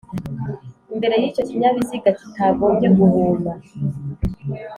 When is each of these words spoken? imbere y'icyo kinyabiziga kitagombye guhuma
imbere 0.93 1.15
y'icyo 1.21 1.41
kinyabiziga 1.49 2.09
kitagombye 2.19 2.87
guhuma 2.97 3.51